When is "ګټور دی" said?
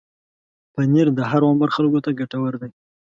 2.19-2.71